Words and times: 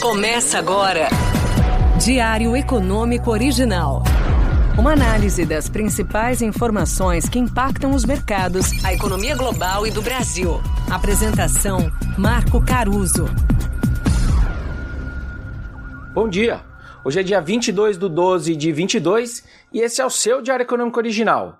Começa 0.00 0.60
agora. 0.60 1.08
Diário 2.00 2.56
Econômico 2.56 3.32
Original. 3.32 4.04
Uma 4.78 4.92
análise 4.92 5.44
das 5.44 5.68
principais 5.68 6.40
informações 6.40 7.28
que 7.28 7.36
impactam 7.36 7.90
os 7.90 8.04
mercados, 8.04 8.84
a 8.84 8.94
economia 8.94 9.34
global 9.34 9.84
e 9.88 9.90
do 9.90 10.00
Brasil. 10.00 10.62
Apresentação: 10.88 11.90
Marco 12.16 12.64
Caruso. 12.64 13.24
Bom 16.14 16.28
dia. 16.28 16.60
Hoje 17.04 17.18
é 17.18 17.22
dia 17.24 17.40
22 17.40 17.98
do 17.98 18.08
12 18.08 18.54
de 18.54 18.70
22 18.70 19.42
e 19.72 19.80
esse 19.80 20.00
é 20.00 20.06
o 20.06 20.10
seu 20.10 20.40
Diário 20.40 20.62
Econômico 20.62 20.98
Original. 21.00 21.58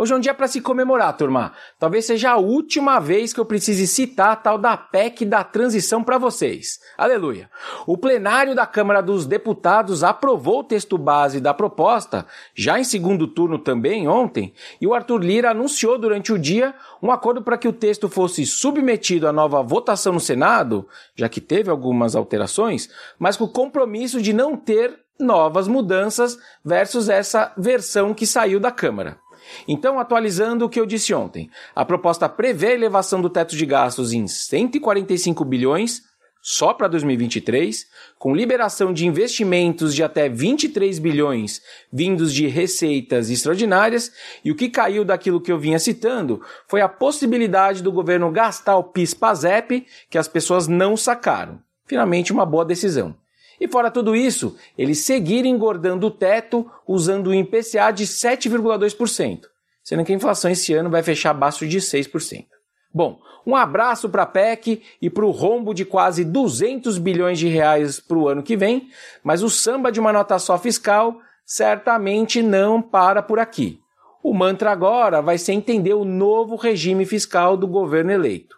Hoje 0.00 0.12
é 0.12 0.16
um 0.16 0.20
dia 0.20 0.32
para 0.32 0.46
se 0.46 0.60
comemorar, 0.60 1.16
turma. 1.16 1.50
Talvez 1.76 2.06
seja 2.06 2.30
a 2.30 2.36
última 2.36 3.00
vez 3.00 3.32
que 3.32 3.40
eu 3.40 3.44
precise 3.44 3.84
citar 3.84 4.30
a 4.30 4.36
tal 4.36 4.56
da 4.56 4.76
PEC 4.76 5.24
da 5.24 5.42
transição 5.42 6.04
para 6.04 6.16
vocês. 6.16 6.78
Aleluia. 6.96 7.50
O 7.84 7.98
plenário 7.98 8.54
da 8.54 8.64
Câmara 8.64 9.02
dos 9.02 9.26
Deputados 9.26 10.04
aprovou 10.04 10.60
o 10.60 10.64
texto 10.64 10.96
base 10.96 11.40
da 11.40 11.52
proposta, 11.52 12.24
já 12.54 12.78
em 12.78 12.84
segundo 12.84 13.26
turno 13.26 13.58
também 13.58 14.06
ontem, 14.06 14.54
e 14.80 14.86
o 14.86 14.94
Arthur 14.94 15.20
Lira 15.20 15.50
anunciou 15.50 15.98
durante 15.98 16.32
o 16.32 16.38
dia 16.38 16.76
um 17.02 17.10
acordo 17.10 17.42
para 17.42 17.58
que 17.58 17.66
o 17.66 17.72
texto 17.72 18.08
fosse 18.08 18.46
submetido 18.46 19.26
à 19.26 19.32
nova 19.32 19.64
votação 19.64 20.12
no 20.12 20.20
Senado, 20.20 20.86
já 21.16 21.28
que 21.28 21.40
teve 21.40 21.70
algumas 21.70 22.14
alterações, 22.14 22.88
mas 23.18 23.36
com 23.36 23.46
o 23.46 23.52
compromisso 23.52 24.22
de 24.22 24.32
não 24.32 24.56
ter 24.56 24.96
novas 25.18 25.66
mudanças 25.66 26.38
versus 26.64 27.08
essa 27.08 27.52
versão 27.56 28.14
que 28.14 28.24
saiu 28.24 28.60
da 28.60 28.70
Câmara. 28.70 29.18
Então, 29.66 29.98
atualizando 29.98 30.64
o 30.64 30.68
que 30.68 30.80
eu 30.80 30.86
disse 30.86 31.14
ontem, 31.14 31.50
a 31.74 31.84
proposta 31.84 32.28
prevê 32.28 32.68
a 32.68 32.74
elevação 32.74 33.20
do 33.20 33.30
teto 33.30 33.56
de 33.56 33.66
gastos 33.66 34.12
em 34.12 34.26
145 34.26 35.44
bilhões 35.44 36.02
só 36.40 36.72
para 36.72 36.88
2023, 36.88 37.86
com 38.18 38.34
liberação 38.34 38.92
de 38.92 39.06
investimentos 39.06 39.94
de 39.94 40.02
até 40.02 40.28
23 40.28 40.98
bilhões 40.98 41.60
vindos 41.92 42.32
de 42.32 42.46
receitas 42.46 43.28
extraordinárias, 43.28 44.12
e 44.44 44.50
o 44.50 44.54
que 44.54 44.68
caiu 44.68 45.04
daquilo 45.04 45.40
que 45.40 45.52
eu 45.52 45.58
vinha 45.58 45.78
citando 45.78 46.40
foi 46.66 46.80
a 46.80 46.88
possibilidade 46.88 47.82
do 47.82 47.92
governo 47.92 48.30
gastar 48.30 48.76
o 48.76 48.84
PIS-PASEP 48.84 49.86
que 50.08 50.16
as 50.16 50.28
pessoas 50.28 50.68
não 50.68 50.96
sacaram. 50.96 51.60
Finalmente, 51.86 52.32
uma 52.32 52.46
boa 52.46 52.64
decisão. 52.64 53.14
E 53.60 53.66
fora 53.66 53.90
tudo 53.90 54.14
isso, 54.14 54.56
eles 54.76 54.98
seguiram 54.98 55.48
engordando 55.48 56.06
o 56.06 56.10
teto 56.10 56.70
usando 56.86 57.28
o 57.28 57.34
IPCA 57.34 57.90
de 57.90 58.06
7,2%, 58.06 59.46
sendo 59.82 60.04
que 60.04 60.12
a 60.12 60.14
inflação 60.16 60.50
esse 60.50 60.72
ano 60.74 60.90
vai 60.90 61.02
fechar 61.02 61.30
abaixo 61.30 61.66
de 61.66 61.78
6%. 61.78 62.46
Bom, 62.92 63.18
um 63.46 63.56
abraço 63.56 64.08
para 64.08 64.24
a 64.24 64.26
PEC 64.26 64.82
e 65.00 65.08
para 65.08 65.24
o 65.24 65.30
rombo 65.30 65.72
de 65.72 65.84
quase 65.84 66.24
200 66.24 66.98
bilhões 66.98 67.38
de 67.38 67.48
reais 67.48 67.98
para 67.98 68.18
o 68.18 68.28
ano 68.28 68.42
que 68.42 68.56
vem, 68.56 68.88
mas 69.22 69.42
o 69.42 69.50
samba 69.50 69.90
de 69.90 69.98
uma 69.98 70.12
nota 70.12 70.38
só 70.38 70.58
fiscal 70.58 71.18
certamente 71.44 72.42
não 72.42 72.82
para 72.82 73.22
por 73.22 73.38
aqui. 73.38 73.80
O 74.22 74.34
mantra 74.34 74.70
agora 74.70 75.22
vai 75.22 75.38
ser 75.38 75.52
entender 75.52 75.94
o 75.94 76.04
novo 76.04 76.56
regime 76.56 77.06
fiscal 77.06 77.56
do 77.56 77.66
governo 77.66 78.12
eleito. 78.12 78.57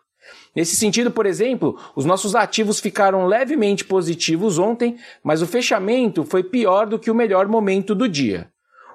Nesse 0.55 0.77
sentido, 0.77 1.11
por 1.11 1.27
exemplo, 1.27 1.79
os 1.95 2.05
nossos 2.05 2.35
ativos 2.35 2.81
ficaram 2.81 3.27
levemente 3.27 3.85
positivos 3.85 4.59
ontem, 4.59 4.97
mas 5.23 5.43
o 5.43 5.47
fechamento 5.47 6.25
foi 6.25 6.43
pior 6.43 6.87
do 6.87 6.99
que 6.99 7.11
o 7.11 7.15
melhor 7.15 7.47
momento 7.47 7.95
do 7.95 8.09
dia. 8.09 8.51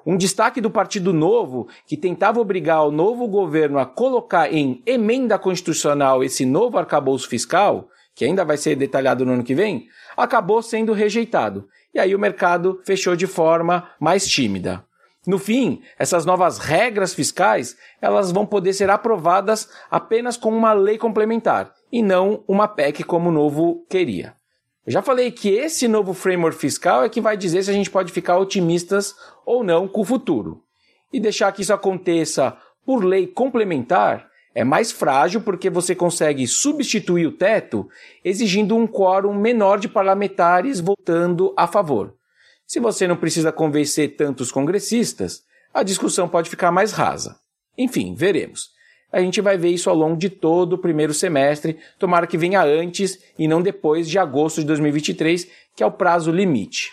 Um 0.05 0.17
destaque 0.17 0.61
do 0.61 0.69
Partido 0.69 1.11
Novo, 1.11 1.67
que 1.87 1.97
tentava 1.97 2.39
obrigar 2.39 2.85
o 2.85 2.91
novo 2.91 3.27
governo 3.27 3.79
a 3.79 3.85
colocar 3.85 4.53
em 4.53 4.81
emenda 4.85 5.39
constitucional 5.39 6.23
esse 6.23 6.45
novo 6.45 6.77
arcabouço 6.77 7.27
fiscal, 7.27 7.89
que 8.13 8.23
ainda 8.23 8.45
vai 8.45 8.55
ser 8.55 8.75
detalhado 8.75 9.25
no 9.25 9.33
ano 9.33 9.43
que 9.43 9.55
vem, 9.55 9.87
acabou 10.15 10.61
sendo 10.61 10.93
rejeitado. 10.93 11.67
E 11.93 11.99
aí 11.99 12.13
o 12.13 12.19
mercado 12.19 12.81
fechou 12.85 13.15
de 13.15 13.25
forma 13.25 13.89
mais 13.99 14.27
tímida. 14.27 14.85
No 15.25 15.39
fim, 15.39 15.81
essas 15.97 16.25
novas 16.25 16.59
regras 16.59 17.13
fiscais, 17.13 17.75
elas 18.01 18.31
vão 18.31 18.45
poder 18.45 18.73
ser 18.73 18.89
aprovadas 18.89 19.69
apenas 19.89 20.37
com 20.37 20.49
uma 20.49 20.73
lei 20.73 20.97
complementar 20.97 21.73
e 21.91 22.03
não 22.03 22.43
uma 22.47 22.67
PEC 22.67 23.03
como 23.03 23.29
o 23.29 23.33
novo 23.33 23.85
queria. 23.89 24.35
Eu 24.85 24.91
já 24.91 25.01
falei 25.01 25.31
que 25.31 25.49
esse 25.49 25.87
novo 25.87 26.13
framework 26.13 26.57
fiscal 26.57 27.03
é 27.03 27.09
que 27.09 27.19
vai 27.19 27.35
dizer 27.35 27.63
se 27.63 27.71
a 27.71 27.73
gente 27.73 27.89
pode 27.89 28.11
ficar 28.11 28.37
otimistas 28.37 29.15
ou 29.43 29.63
não 29.63 29.87
com 29.87 30.01
o 30.01 30.05
futuro. 30.05 30.61
E 31.11 31.19
deixar 31.19 31.51
que 31.51 31.63
isso 31.63 31.73
aconteça 31.73 32.55
por 32.85 33.03
lei 33.03 33.25
complementar 33.25 34.27
é 34.55 34.63
mais 34.63 34.89
frágil 34.89 35.41
porque 35.41 35.69
você 35.69 35.93
consegue 35.93 36.47
substituir 36.47 37.27
o 37.27 37.31
teto 37.31 37.89
exigindo 38.23 38.75
um 38.75 38.87
quórum 38.87 39.33
menor 39.33 39.77
de 39.77 39.89
parlamentares 39.89 40.79
votando 40.79 41.53
a 41.57 41.67
favor. 41.67 42.13
Se 42.67 42.79
você 42.79 43.07
não 43.07 43.15
precisa 43.15 43.51
convencer 43.51 44.15
tantos 44.15 44.51
congressistas, 44.51 45.43
a 45.73 45.83
discussão 45.83 46.27
pode 46.27 46.49
ficar 46.49 46.71
mais 46.71 46.91
rasa. 46.91 47.37
Enfim, 47.77 48.15
veremos. 48.15 48.69
A 49.11 49.19
gente 49.19 49.39
vai 49.39 49.57
ver 49.57 49.69
isso 49.69 49.89
ao 49.89 49.95
longo 49.95 50.17
de 50.17 50.29
todo 50.29 50.73
o 50.73 50.77
primeiro 50.77 51.13
semestre, 51.13 51.77
tomara 51.99 52.27
que 52.27 52.37
venha 52.37 52.63
antes 52.63 53.19
e 53.37 53.47
não 53.47 53.61
depois 53.61 54.09
de 54.09 54.17
agosto 54.17 54.61
de 54.61 54.67
2023, 54.67 55.47
que 55.75 55.83
é 55.83 55.85
o 55.85 55.91
prazo 55.91 56.31
limite. 56.31 56.91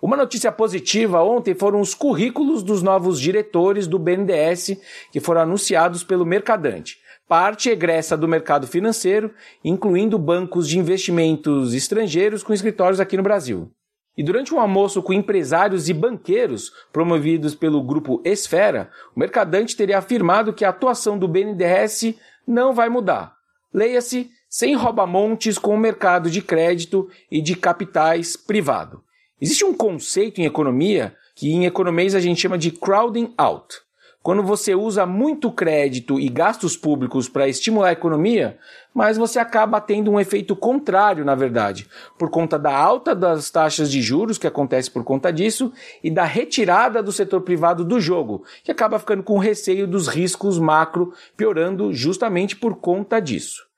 Uma 0.00 0.16
notícia 0.16 0.50
positiva 0.50 1.22
ontem 1.22 1.54
foram 1.54 1.80
os 1.80 1.94
currículos 1.94 2.62
dos 2.62 2.82
novos 2.82 3.20
diretores 3.20 3.86
do 3.86 3.98
BNDES 3.98 4.80
que 5.12 5.20
foram 5.20 5.42
anunciados 5.42 6.02
pelo 6.02 6.24
Mercadante. 6.24 6.98
Parte 7.28 7.68
egressa 7.68 8.16
do 8.16 8.26
mercado 8.26 8.66
financeiro, 8.66 9.32
incluindo 9.62 10.18
bancos 10.18 10.66
de 10.66 10.78
investimentos 10.78 11.74
estrangeiros 11.74 12.42
com 12.42 12.52
escritórios 12.52 12.98
aqui 12.98 13.16
no 13.16 13.22
Brasil. 13.22 13.70
E 14.16 14.22
durante 14.22 14.54
um 14.54 14.60
almoço 14.60 15.02
com 15.02 15.12
empresários 15.12 15.88
e 15.88 15.94
banqueiros 15.94 16.72
promovidos 16.92 17.54
pelo 17.54 17.82
grupo 17.82 18.20
Esfera, 18.24 18.90
o 19.14 19.20
mercadante 19.20 19.76
teria 19.76 19.98
afirmado 19.98 20.52
que 20.52 20.64
a 20.64 20.70
atuação 20.70 21.18
do 21.18 21.28
BNDES 21.28 22.14
não 22.46 22.74
vai 22.74 22.88
mudar. 22.88 23.34
Leia-se 23.72 24.30
sem 24.48 24.74
roubamontes 24.74 25.58
com 25.58 25.74
o 25.74 25.78
mercado 25.78 26.28
de 26.28 26.42
crédito 26.42 27.08
e 27.30 27.40
de 27.40 27.54
capitais 27.54 28.36
privado. 28.36 29.02
Existe 29.40 29.64
um 29.64 29.72
conceito 29.72 30.40
em 30.40 30.44
economia 30.44 31.16
que 31.36 31.50
em 31.52 31.64
economês 31.64 32.14
a 32.14 32.20
gente 32.20 32.40
chama 32.40 32.58
de 32.58 32.70
crowding 32.70 33.32
out. 33.38 33.76
Quando 34.22 34.42
você 34.42 34.74
usa 34.74 35.06
muito 35.06 35.50
crédito 35.50 36.20
e 36.20 36.28
gastos 36.28 36.76
públicos 36.76 37.26
para 37.26 37.48
estimular 37.48 37.88
a 37.88 37.92
economia, 37.92 38.58
mas 38.92 39.16
você 39.16 39.38
acaba 39.38 39.80
tendo 39.80 40.10
um 40.10 40.20
efeito 40.20 40.54
contrário, 40.54 41.24
na 41.24 41.34
verdade, 41.34 41.88
por 42.18 42.28
conta 42.28 42.58
da 42.58 42.76
alta 42.76 43.14
das 43.14 43.50
taxas 43.50 43.90
de 43.90 44.02
juros, 44.02 44.36
que 44.36 44.46
acontece 44.46 44.90
por 44.90 45.04
conta 45.04 45.32
disso, 45.32 45.72
e 46.04 46.10
da 46.10 46.24
retirada 46.24 47.02
do 47.02 47.10
setor 47.10 47.40
privado 47.40 47.82
do 47.82 47.98
jogo, 47.98 48.44
que 48.62 48.70
acaba 48.70 48.98
ficando 48.98 49.22
com 49.22 49.38
receio 49.38 49.86
dos 49.86 50.06
riscos 50.06 50.58
macro 50.58 51.14
piorando 51.34 51.90
justamente 51.90 52.54
por 52.54 52.76
conta 52.76 53.20
disso. 53.20 53.70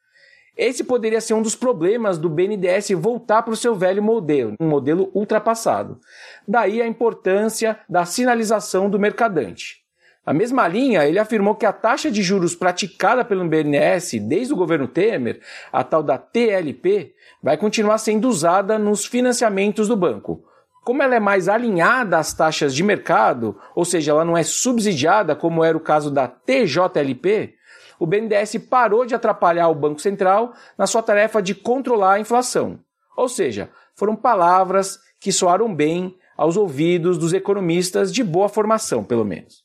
Esse 0.57 0.83
poderia 0.83 1.21
ser 1.21 1.35
um 1.35 1.43
dos 1.43 1.55
problemas 1.55 2.19
do 2.19 2.29
BNDES 2.29 2.91
voltar 2.97 3.43
para 3.43 3.55
o 3.55 3.57
seu 3.57 3.77
velho 3.77 4.03
modelo, 4.03 4.55
um 4.61 4.69
modelo 4.69 5.09
ultrapassado. 5.15 6.01
Daí 6.49 6.83
a 6.83 6.87
importância 6.87 7.79
da 7.89 8.05
sinalização 8.05 8.91
do 8.91 8.99
mercadante. 8.99 9.82
Na 10.25 10.33
mesma 10.33 10.69
linha, 10.69 11.05
ele 11.05 11.19
afirmou 11.19 11.57
que 11.57 11.67
a 11.67 11.73
taxa 11.73 12.09
de 12.11 12.23
juros 12.23 12.55
praticada 12.55 13.25
pelo 13.25 13.47
BNDES 13.49 14.21
desde 14.21 14.55
o 14.55 14.57
governo 14.57 14.87
Temer, 14.87 15.41
a 15.73 15.83
tal 15.83 16.01
da 16.03 16.17
TLP, 16.17 17.13
vai 17.43 17.57
continuar 17.57 17.99
sendo 17.99 18.29
usada 18.29 18.79
nos 18.79 19.05
financiamentos 19.05 19.89
do 19.89 19.97
banco. 19.97 20.45
Como 20.85 21.03
ela 21.03 21.17
é 21.17 21.21
mais 21.21 21.49
alinhada 21.49 22.19
às 22.19 22.33
taxas 22.33 22.73
de 22.75 22.85
mercado, 22.85 23.59
ou 23.75 23.85
seja, 23.85 24.13
ela 24.13 24.25
não 24.25 24.37
é 24.37 24.45
subsidiada 24.45 25.35
como 25.35 25.65
era 25.65 25.77
o 25.77 25.81
caso 25.81 26.11
da 26.11 26.29
TJLP, 26.29 27.55
o 27.99 28.07
BNDES 28.07 28.59
parou 28.69 29.07
de 29.07 29.15
atrapalhar 29.15 29.69
o 29.69 29.75
Banco 29.75 30.01
Central 30.01 30.55
na 30.77 30.87
sua 30.89 31.03
tarefa 31.03 31.41
de 31.41 31.55
controlar 31.55 32.15
a 32.15 32.21
inflação. 32.21 32.81
Ou 33.17 33.29
seja, 33.29 33.71
foram 33.95 34.17
palavras 34.17 34.99
que 35.21 35.31
soaram 35.31 35.73
bem 35.73 36.17
aos 36.37 36.57
ouvidos 36.57 37.17
dos 37.17 37.33
economistas 37.33 38.13
de 38.13 38.25
boa 38.25 38.49
formação, 38.49 39.05
pelo 39.05 39.25
menos. 39.25 39.62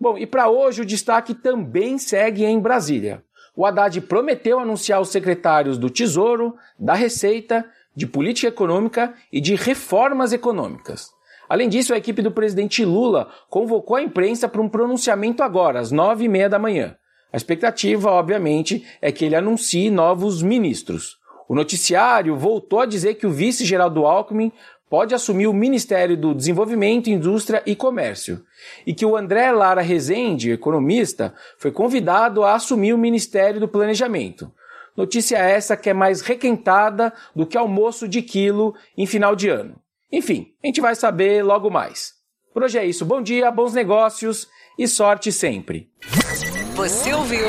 Bom, 0.00 0.16
e 0.16 0.24
para 0.26 0.48
hoje 0.48 0.80
o 0.80 0.86
destaque 0.86 1.34
também 1.34 1.98
segue 1.98 2.42
em 2.42 2.58
Brasília. 2.58 3.22
O 3.54 3.66
Haddad 3.66 4.00
prometeu 4.00 4.58
anunciar 4.58 4.98
os 4.98 5.10
secretários 5.10 5.76
do 5.76 5.90
Tesouro, 5.90 6.56
da 6.78 6.94
Receita, 6.94 7.66
de 7.94 8.06
Política 8.06 8.48
Econômica 8.48 9.12
e 9.30 9.42
de 9.42 9.54
Reformas 9.54 10.32
Econômicas. 10.32 11.10
Além 11.46 11.68
disso, 11.68 11.92
a 11.92 11.98
equipe 11.98 12.22
do 12.22 12.30
presidente 12.30 12.82
Lula 12.82 13.28
convocou 13.50 13.96
a 13.96 14.02
imprensa 14.02 14.48
para 14.48 14.62
um 14.62 14.68
pronunciamento 14.70 15.42
agora, 15.42 15.80
às 15.80 15.90
nove 15.90 16.24
e 16.24 16.28
meia 16.28 16.48
da 16.48 16.58
manhã. 16.58 16.96
A 17.30 17.36
expectativa, 17.36 18.10
obviamente, 18.10 18.86
é 19.02 19.12
que 19.12 19.26
ele 19.26 19.36
anuncie 19.36 19.90
novos 19.90 20.42
ministros. 20.42 21.19
O 21.50 21.54
noticiário 21.56 22.36
voltou 22.36 22.78
a 22.78 22.86
dizer 22.86 23.14
que 23.14 23.26
o 23.26 23.32
vice-geral 23.32 23.90
do 23.90 24.06
Alckmin 24.06 24.52
pode 24.88 25.16
assumir 25.16 25.48
o 25.48 25.52
Ministério 25.52 26.16
do 26.16 26.32
Desenvolvimento, 26.32 27.10
Indústria 27.10 27.60
e 27.66 27.74
Comércio, 27.74 28.44
e 28.86 28.94
que 28.94 29.04
o 29.04 29.16
André 29.16 29.50
Lara 29.50 29.80
Rezende, 29.80 30.52
economista, 30.52 31.34
foi 31.58 31.72
convidado 31.72 32.44
a 32.44 32.54
assumir 32.54 32.92
o 32.92 32.98
Ministério 32.98 33.58
do 33.58 33.66
Planejamento. 33.66 34.48
Notícia 34.96 35.38
essa 35.38 35.76
que 35.76 35.90
é 35.90 35.92
mais 35.92 36.20
requentada 36.20 37.12
do 37.34 37.44
que 37.44 37.58
almoço 37.58 38.06
de 38.06 38.22
quilo 38.22 38.72
em 38.96 39.04
final 39.04 39.34
de 39.34 39.48
ano. 39.48 39.74
Enfim, 40.12 40.52
a 40.62 40.68
gente 40.68 40.80
vai 40.80 40.94
saber 40.94 41.42
logo 41.42 41.68
mais. 41.68 42.12
Por 42.54 42.62
hoje 42.62 42.78
é 42.78 42.86
isso. 42.86 43.04
Bom 43.04 43.20
dia, 43.20 43.50
bons 43.50 43.74
negócios 43.74 44.46
e 44.78 44.86
sorte 44.86 45.32
sempre. 45.32 45.90
Você 46.76 47.12
ouviu? 47.12 47.48